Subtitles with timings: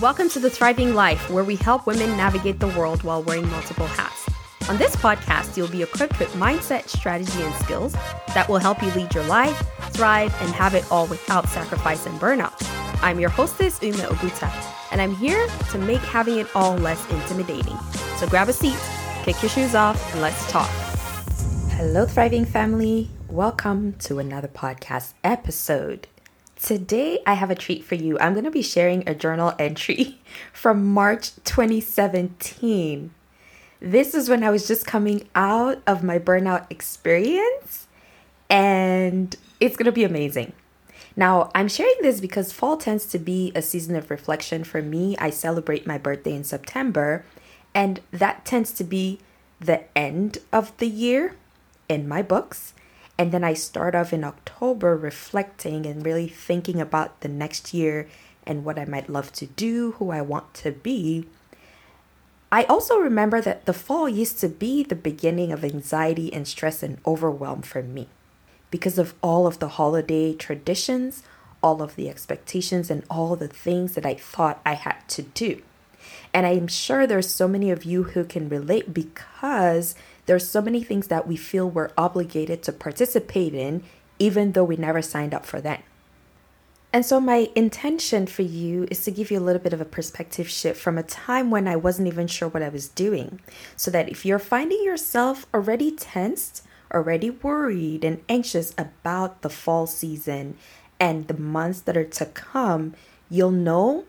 [0.00, 3.88] Welcome to The Thriving Life, where we help women navigate the world while wearing multiple
[3.88, 4.30] hats.
[4.68, 7.94] On this podcast, you'll be equipped with mindset, strategy, and skills
[8.32, 12.20] that will help you lead your life, thrive, and have it all without sacrifice and
[12.20, 12.54] burnout.
[13.02, 14.48] I'm your hostess, Ume Oguta,
[14.92, 17.76] and I'm here to make having it all less intimidating.
[18.18, 18.78] So grab a seat,
[19.24, 20.70] kick your shoes off, and let's talk.
[21.72, 23.10] Hello, Thriving family.
[23.28, 26.06] Welcome to another podcast episode.
[26.62, 28.18] Today, I have a treat for you.
[28.18, 30.18] I'm going to be sharing a journal entry
[30.52, 33.14] from March 2017.
[33.80, 37.86] This is when I was just coming out of my burnout experience,
[38.50, 40.52] and it's going to be amazing.
[41.14, 45.16] Now, I'm sharing this because fall tends to be a season of reflection for me.
[45.18, 47.24] I celebrate my birthday in September,
[47.72, 49.20] and that tends to be
[49.60, 51.36] the end of the year
[51.88, 52.74] in my books.
[53.18, 58.08] And then I start off in October reflecting and really thinking about the next year
[58.46, 61.26] and what I might love to do, who I want to be.
[62.50, 66.82] I also remember that the fall used to be the beginning of anxiety and stress
[66.82, 68.08] and overwhelm for me
[68.70, 71.22] because of all of the holiday traditions,
[71.62, 75.62] all of the expectations, and all the things that I thought I had to do.
[76.32, 79.94] And I'm sure there's so many of you who can relate because
[80.28, 83.82] there's so many things that we feel we're obligated to participate in,
[84.18, 85.82] even though we never signed up for them.
[86.92, 89.86] And so, my intention for you is to give you a little bit of a
[89.86, 93.40] perspective shift from a time when I wasn't even sure what I was doing.
[93.74, 99.86] So that if you're finding yourself already tensed, already worried, and anxious about the fall
[99.86, 100.56] season
[101.00, 102.94] and the months that are to come,
[103.30, 104.04] you'll know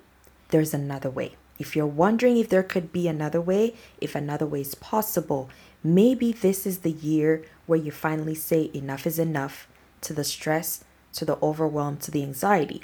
[0.49, 1.35] there's another way.
[1.59, 5.49] If you're wondering if there could be another way, if another way is possible,
[5.83, 9.67] Maybe this is the year where you finally say enough is enough
[10.01, 12.83] to the stress, to the overwhelm, to the anxiety.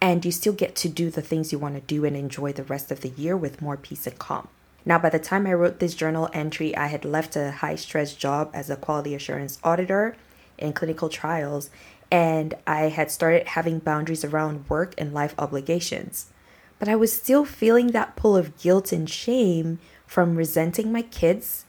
[0.00, 2.64] And you still get to do the things you want to do and enjoy the
[2.64, 4.48] rest of the year with more peace and calm.
[4.86, 8.14] Now, by the time I wrote this journal entry, I had left a high stress
[8.14, 10.16] job as a quality assurance auditor
[10.56, 11.68] in clinical trials,
[12.10, 16.30] and I had started having boundaries around work and life obligations.
[16.78, 21.66] But I was still feeling that pull of guilt and shame from resenting my kids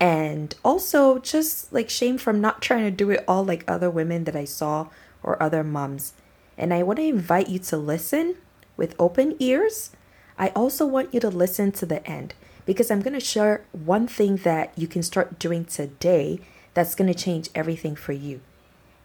[0.00, 4.24] and also just like shame from not trying to do it all like other women
[4.24, 4.88] that I saw
[5.22, 6.14] or other moms.
[6.58, 8.36] And I want to invite you to listen
[8.76, 9.90] with open ears.
[10.38, 12.34] I also want you to listen to the end
[12.66, 16.40] because I'm going to share one thing that you can start doing today
[16.74, 18.40] that's going to change everything for you.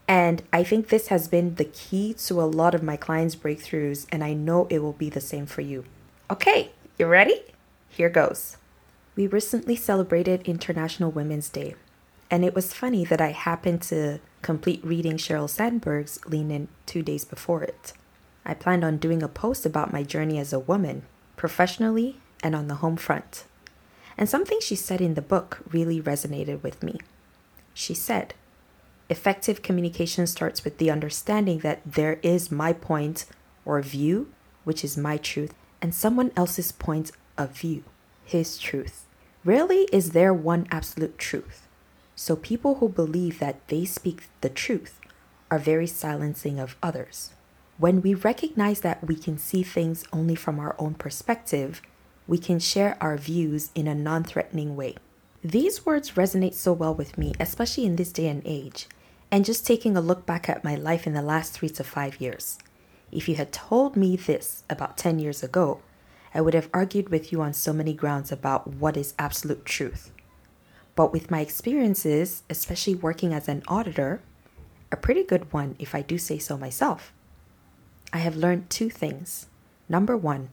[0.08, 4.08] And I think this has been the key to a lot of my clients' breakthroughs,
[4.12, 5.86] and I know it will be the same for you.
[6.32, 7.42] Okay, you ready?
[7.90, 8.58] Here goes.
[9.20, 11.76] We recently celebrated International Women's Day,
[12.32, 17.04] and it was funny that I happened to complete reading Sheryl Sandberg's Lean In two
[17.04, 17.92] days before it.
[18.46, 21.02] I planned on doing a post about my journey as a woman,
[21.36, 23.44] professionally and on the home front.
[24.18, 26.98] And something she said in the book really resonated with me.
[27.74, 28.36] She said,
[29.10, 33.26] Effective communication starts with the understanding that there is my point
[33.66, 34.32] or view,
[34.64, 37.84] which is my truth, and someone else's point of view,
[38.24, 39.08] his truth.
[39.46, 41.68] Rarely is there one absolute truth.
[42.16, 45.00] So people who believe that they speak the truth
[45.50, 47.32] are very silencing of others.
[47.78, 51.82] When we recognize that we can see things only from our own perspective,
[52.28, 54.96] we can share our views in a non threatening way.
[55.42, 58.90] These words resonate so well with me, especially in this day and age,
[59.32, 62.20] and just taking a look back at my life in the last three to five
[62.20, 62.58] years.
[63.10, 65.80] If you had told me this about 10 years ago,
[66.34, 70.12] I would have argued with you on so many grounds about what is absolute truth.
[70.96, 74.22] But with my experiences, especially working as an auditor,
[74.92, 77.14] a pretty good one if I do say so myself,
[78.12, 79.48] I have learned two things.
[79.88, 80.50] Number one,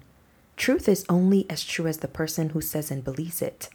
[0.57, 3.69] truth is only as true as the person who says and believes it.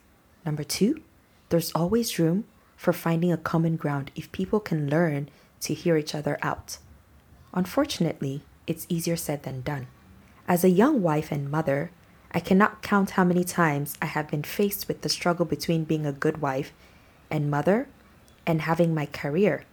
[0.45, 1.01] Number two,
[1.49, 2.45] there's always room
[2.77, 5.29] for finding a common ground if people can learn
[5.61, 6.77] to hear each other out.
[7.53, 9.87] Unfortunately, it's easier said than done.
[10.47, 11.91] As a young wife and mother,
[12.31, 16.05] I cannot count how many times I have been faced with the struggle between being
[16.05, 16.71] a good wife
[17.29, 17.87] and mother
[18.45, 19.63] and having my career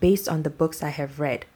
[0.00, 1.46] based on the books I have read,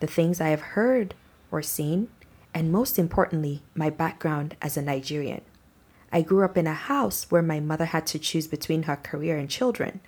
[0.00, 1.14] the things I have heard
[1.50, 2.08] or seen,
[2.52, 5.42] and most importantly, my background as a Nigerian.
[6.12, 9.36] I grew up in a house where my mother had to choose between her career
[9.36, 10.00] and children.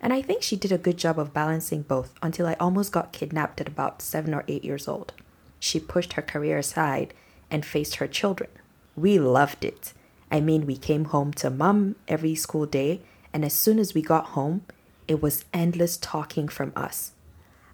[0.00, 3.12] And I think she did a good job of balancing both until I almost got
[3.12, 5.12] kidnapped at about seven or eight years old.
[5.58, 7.14] She pushed her career aside
[7.54, 8.50] and faced her children.
[8.96, 9.92] We loved it.
[10.28, 13.02] I mean, we came home to mom every school day,
[13.32, 14.64] and as soon as we got home,
[15.06, 17.12] it was endless talking from us.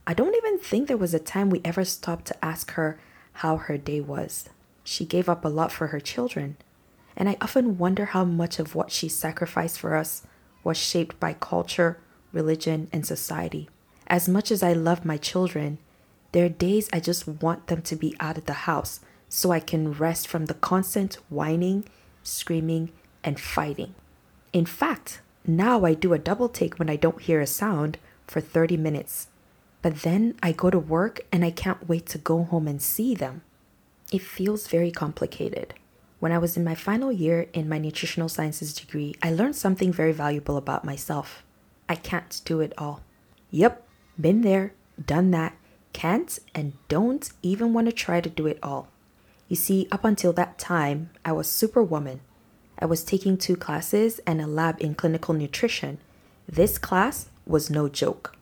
[0.07, 3.01] I don't even think there was a time we ever stopped to ask her
[3.41, 4.51] how her day was.
[4.85, 6.59] She gave up a lot for her children,
[7.17, 10.27] and I often wonder how much of what she sacrificed for us
[10.63, 11.99] was shaped by culture,
[12.33, 13.71] religion, and society.
[14.09, 15.79] As much as I love my children,
[16.33, 19.01] there are days I just want them to be out of the house
[19.31, 21.87] so I can rest from the constant whining,
[22.23, 22.91] screaming,
[23.25, 23.95] and fighting.
[24.53, 27.97] In fact, now I do a double take when I don't hear a sound
[28.27, 29.29] for 30 minutes.
[29.81, 33.15] But then I go to work and I can't wait to go home and see
[33.15, 33.43] them.
[34.13, 35.75] It feels very complicated.
[36.19, 39.93] When I was in my final year in my nutritional sciences degree, I learned something
[39.93, 41.45] very valuable about myself.
[41.89, 43.01] I can't do it all.
[43.51, 43.87] Yep,
[44.21, 44.75] been there,
[45.05, 45.57] done that,
[45.93, 48.90] can't and don't even want to try to do it all.
[49.51, 52.21] You see, up until that time, I was superwoman.
[52.79, 55.99] I was taking two classes and a lab in clinical nutrition.
[56.49, 58.37] This class was no joke.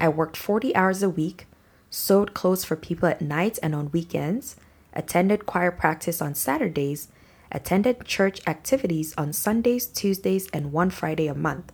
[0.00, 1.48] I worked 40 hours a week,
[1.90, 4.54] sewed clothes for people at night and on weekends,
[4.92, 7.08] attended choir practice on Saturdays,
[7.50, 11.72] attended church activities on Sundays, Tuesdays, and one Friday a month.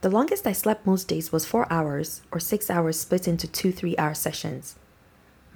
[0.00, 3.70] The longest I slept most days was four hours, or six hours split into two
[3.70, 4.76] three hour sessions.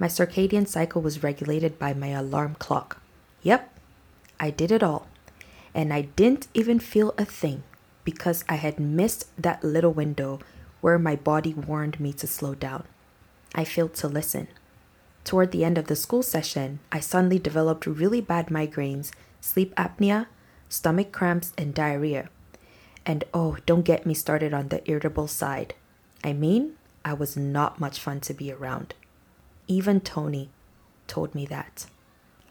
[0.03, 3.01] My circadian cycle was regulated by my alarm clock.
[3.41, 3.73] Yep,
[4.37, 5.07] I did it all.
[5.73, 7.63] And I didn't even feel a thing
[8.03, 10.41] because I had missed that little window
[10.81, 12.83] where my body warned me to slow down.
[13.55, 14.49] I failed to listen.
[15.23, 20.27] Toward the end of the school session, I suddenly developed really bad migraines, sleep apnea,
[20.67, 22.27] stomach cramps, and diarrhea.
[23.05, 25.75] And oh, don't get me started on the irritable side.
[26.25, 26.73] I mean,
[27.05, 28.95] I was not much fun to be around.
[29.67, 30.49] Even Tony
[31.07, 31.85] told me that.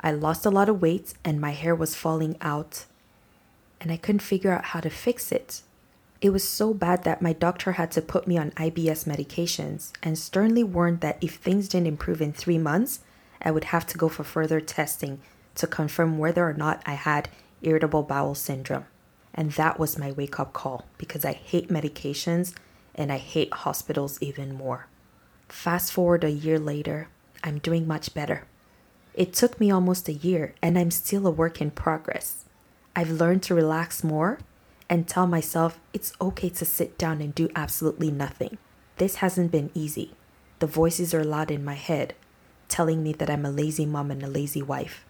[0.00, 2.86] I lost a lot of weight and my hair was falling out,
[3.80, 5.62] and I couldn't figure out how to fix it.
[6.20, 10.16] It was so bad that my doctor had to put me on IBS medications and
[10.16, 13.00] sternly warned that if things didn't improve in three months,
[13.40, 15.20] I would have to go for further testing
[15.56, 17.28] to confirm whether or not I had
[17.60, 18.86] irritable bowel syndrome.
[19.34, 22.54] And that was my wake up call because I hate medications
[22.94, 24.86] and I hate hospitals even more.
[25.52, 27.08] Fast forward a year later,
[27.44, 28.46] I'm doing much better.
[29.14, 32.46] It took me almost a year and I'm still a work in progress.
[32.96, 34.38] I've learned to relax more
[34.88, 38.56] and tell myself it's okay to sit down and do absolutely nothing.
[38.96, 40.14] This hasn't been easy.
[40.58, 42.14] The voices are loud in my head,
[42.68, 45.04] telling me that I'm a lazy mom and a lazy wife.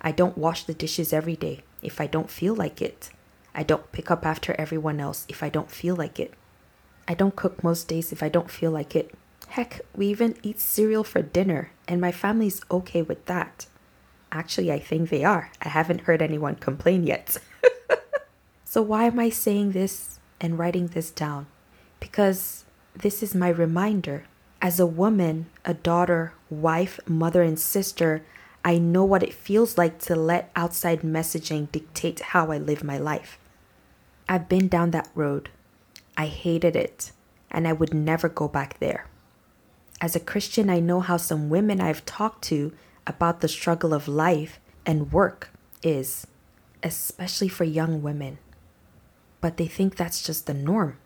[0.00, 3.10] I don't wash the dishes every day if I don't feel like it.
[3.54, 6.32] I don't pick up after everyone else if I don't feel like it.
[7.06, 9.14] I don't cook most days if I don't feel like it.
[9.52, 13.66] Heck, we even eat cereal for dinner, and my family's okay with that.
[14.30, 15.50] Actually, I think they are.
[15.60, 17.36] I haven't heard anyone complain yet.
[18.64, 21.44] So, why am I saying this and writing this down?
[22.00, 22.64] Because
[22.96, 24.24] this is my reminder.
[24.62, 28.24] As a woman, a daughter, wife, mother, and sister,
[28.64, 32.96] I know what it feels like to let outside messaging dictate how I live my
[32.96, 33.38] life.
[34.26, 35.50] I've been down that road.
[36.16, 37.12] I hated it,
[37.50, 39.04] and I would never go back there.
[40.02, 42.72] As a Christian, I know how some women I've talked to
[43.06, 45.48] about the struggle of life and work
[45.82, 46.26] is,
[46.82, 48.36] especially for young women
[49.42, 50.96] but they think that's just the norm.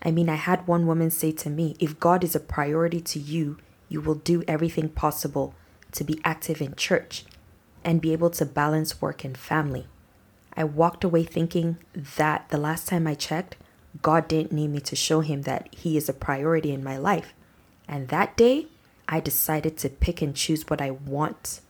[0.00, 3.18] I mean, I had one woman say to me, if God is a priority to
[3.18, 3.58] you,
[3.90, 5.54] you will do everything possible
[5.92, 7.24] to be active in church
[7.84, 9.86] and be able to balance work and family.
[10.56, 11.78] I walked away thinking
[12.16, 13.56] that the last time I checked,
[14.02, 17.33] God didn't need me to show him that he is a priority in my life.
[17.86, 18.66] And that day,
[19.08, 21.60] I decided to pick and choose what I want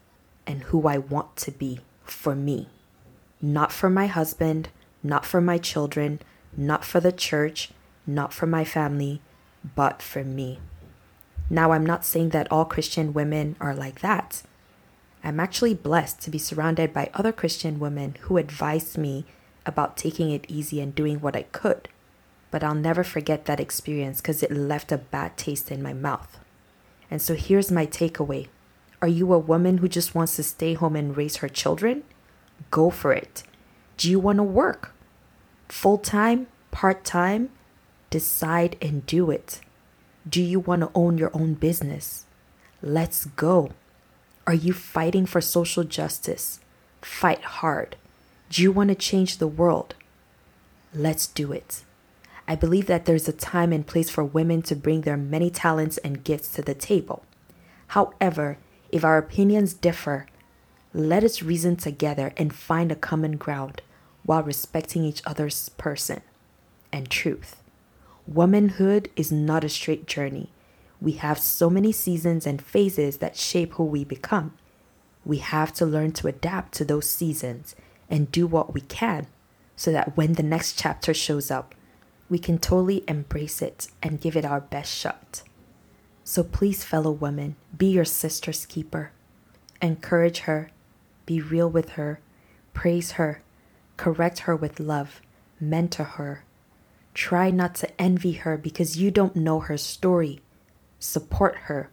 [0.46, 2.68] and who I want to be for me,
[3.40, 4.68] not for my husband,
[5.02, 6.20] not for my children,
[6.56, 7.70] not for the church,
[8.06, 9.20] not for my family,
[9.74, 10.60] but for me.
[11.50, 14.42] Now, I'm not saying that all Christian women are like that.
[15.22, 19.24] I'm actually blessed to be surrounded by other Christian women who advised me
[19.66, 21.88] about taking it easy and doing what I could.
[22.54, 26.38] But I'll never forget that experience because it left a bad taste in my mouth.
[27.10, 28.46] And so here's my takeaway
[29.02, 32.04] Are you a woman who just wants to stay home and raise her children?
[32.70, 33.42] Go for it.
[33.96, 34.94] Do you want to work?
[35.68, 37.50] full time, part time,
[38.10, 39.60] decide and do it.
[40.28, 42.24] Do you want to own your own business?
[42.80, 43.72] Let's go.
[44.46, 46.60] Are you fighting for social justice?
[47.02, 47.96] Fight hard.
[48.48, 49.96] Do you want to change the world?
[50.94, 51.83] Let's do it.
[52.46, 55.98] I believe that there's a time and place for women to bring their many talents
[55.98, 57.24] and gifts to the table.
[57.88, 58.58] However,
[58.90, 60.26] if our opinions differ,
[60.92, 63.82] let us reason together and find a common ground
[64.24, 66.22] while respecting each other's person
[66.92, 67.62] and truth.
[68.26, 70.50] Womanhood is not a straight journey.
[71.00, 74.52] We have so many seasons and phases that shape who we become.
[75.24, 77.74] We have to learn to adapt to those seasons
[78.08, 79.26] and do what we can
[79.76, 81.74] so that when the next chapter shows up,
[82.28, 85.42] we can totally embrace it and give it our best shot.
[86.24, 89.12] So please, fellow women, be your sister's keeper.
[89.82, 90.70] Encourage her,
[91.26, 92.20] be real with her,
[92.72, 93.42] praise her,
[93.96, 95.20] correct her with love,
[95.60, 96.44] mentor her.
[97.12, 100.40] Try not to envy her because you don't know her story.
[100.98, 101.90] Support her.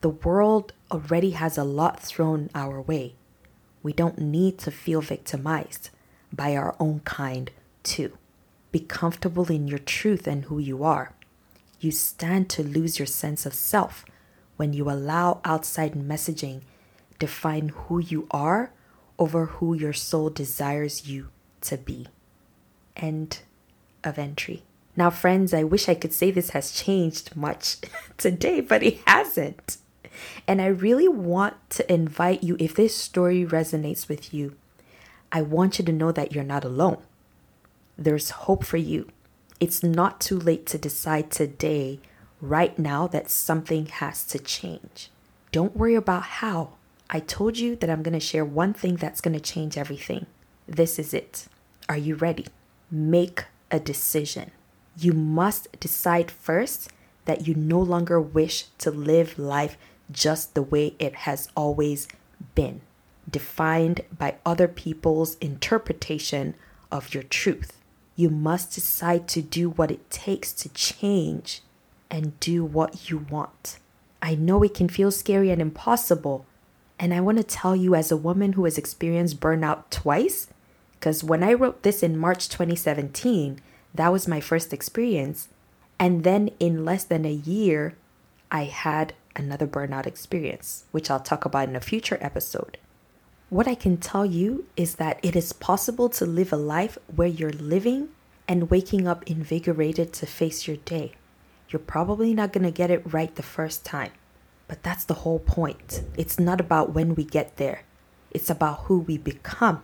[0.00, 3.14] The world already has a lot thrown our way.
[3.82, 5.90] We don't need to feel victimized
[6.32, 7.50] by our own kind,
[7.82, 8.16] too.
[8.70, 11.14] Be comfortable in your truth and who you are.
[11.80, 14.04] You stand to lose your sense of self
[14.56, 16.62] when you allow outside messaging
[17.18, 18.70] define who you are
[19.18, 21.28] over who your soul desires you
[21.60, 22.06] to be.
[22.96, 23.40] End
[24.04, 24.62] of entry.
[24.96, 27.76] Now, friends, I wish I could say this has changed much
[28.16, 29.78] today, but it hasn't.
[30.46, 34.56] And I really want to invite you, if this story resonates with you,
[35.30, 37.02] I want you to know that you're not alone.
[37.98, 39.08] There's hope for you.
[39.58, 41.98] It's not too late to decide today,
[42.40, 45.10] right now, that something has to change.
[45.50, 46.74] Don't worry about how.
[47.10, 50.26] I told you that I'm going to share one thing that's going to change everything.
[50.68, 51.48] This is it.
[51.88, 52.46] Are you ready?
[52.90, 54.52] Make a decision.
[54.96, 56.90] You must decide first
[57.24, 59.76] that you no longer wish to live life
[60.10, 62.06] just the way it has always
[62.54, 62.80] been,
[63.28, 66.54] defined by other people's interpretation
[66.92, 67.77] of your truth.
[68.18, 71.62] You must decide to do what it takes to change
[72.10, 73.78] and do what you want.
[74.20, 76.44] I know it can feel scary and impossible.
[76.98, 80.48] And I want to tell you, as a woman who has experienced burnout twice,
[80.94, 83.60] because when I wrote this in March 2017,
[83.94, 85.46] that was my first experience.
[86.00, 87.94] And then in less than a year,
[88.50, 92.78] I had another burnout experience, which I'll talk about in a future episode.
[93.50, 97.28] What I can tell you is that it is possible to live a life where
[97.28, 98.10] you're living
[98.46, 101.12] and waking up invigorated to face your day.
[101.70, 104.12] You're probably not going to get it right the first time,
[104.66, 106.02] but that's the whole point.
[106.14, 107.84] It's not about when we get there,
[108.30, 109.82] it's about who we become.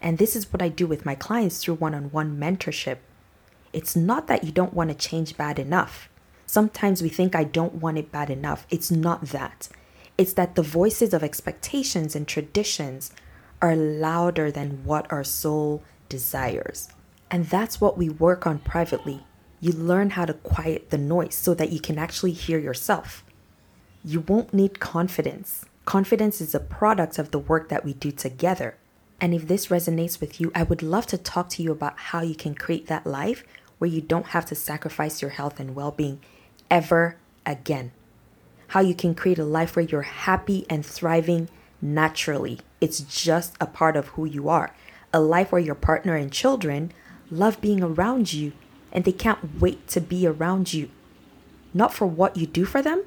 [0.00, 2.98] And this is what I do with my clients through one on one mentorship.
[3.74, 6.08] It's not that you don't want to change bad enough.
[6.46, 8.66] Sometimes we think I don't want it bad enough.
[8.70, 9.68] It's not that.
[10.18, 13.12] It's that the voices of expectations and traditions
[13.60, 16.88] are louder than what our soul desires.
[17.30, 19.24] And that's what we work on privately.
[19.60, 23.24] You learn how to quiet the noise so that you can actually hear yourself.
[24.04, 25.64] You won't need confidence.
[25.84, 28.76] Confidence is a product of the work that we do together.
[29.20, 32.20] And if this resonates with you, I would love to talk to you about how
[32.20, 33.44] you can create that life
[33.78, 36.20] where you don't have to sacrifice your health and well being
[36.70, 37.92] ever again.
[38.68, 41.48] How you can create a life where you're happy and thriving
[41.80, 42.60] naturally.
[42.80, 44.74] It's just a part of who you are.
[45.12, 46.92] A life where your partner and children
[47.30, 48.52] love being around you
[48.92, 50.90] and they can't wait to be around you.
[51.74, 53.04] Not for what you do for them,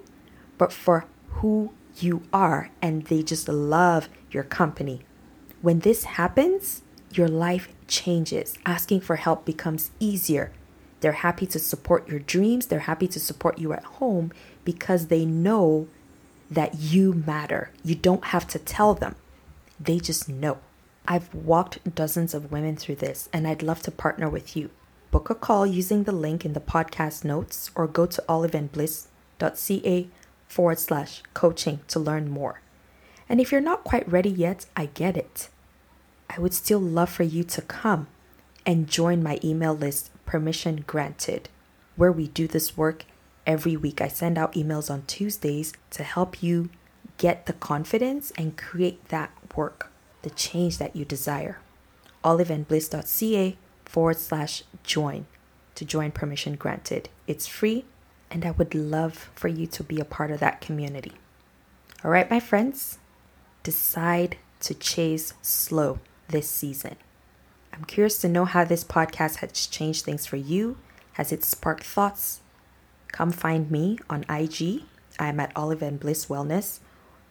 [0.58, 5.01] but for who you are, and they just love your company.
[5.62, 8.56] When this happens, your life changes.
[8.66, 10.51] Asking for help becomes easier.
[11.00, 12.68] They're happy to support your dreams.
[12.68, 14.32] They're happy to support you at home
[14.70, 15.88] because they know
[16.52, 17.72] that you matter.
[17.84, 19.16] You don't have to tell them,
[19.80, 20.60] they just know.
[21.08, 24.70] I've walked dozens of women through this, and I'd love to partner with you.
[25.10, 30.08] Book a call using the link in the podcast notes or go to oliveandbliss.ca
[30.48, 32.62] forward slash coaching to learn more.
[33.28, 35.50] And if you're not quite ready yet, I get it.
[36.30, 38.06] I would still love for you to come
[38.68, 41.50] and join my email list permission granted,
[41.96, 43.06] where we do this work
[43.50, 44.00] every week.
[44.00, 46.70] I send out emails on Tuesdays to help you
[47.18, 49.91] get the confidence and create that work,
[50.22, 51.58] the change that you desire.
[52.24, 55.25] oliveandbliss.ca forward slash join
[55.74, 57.10] to join permission granted.
[57.25, 57.86] It's free,
[58.29, 61.13] and I would love for you to be a part of that community.
[62.03, 63.00] All right, my friends,
[63.63, 66.98] decide to chase slow this season.
[67.74, 70.77] I'm curious to know how this podcast has changed things for you.
[71.13, 72.41] Has it sparked thoughts?
[73.12, 74.84] Come find me on IG.
[75.20, 76.80] I'm at Olive and Bliss Wellness,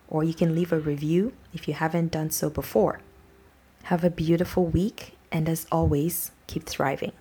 [0.09, 3.01] or you can leave a review if you haven't done so before.
[3.85, 7.13] Have a beautiful week, and as always, keep thriving.